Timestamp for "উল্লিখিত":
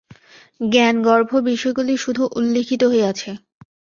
2.37-2.81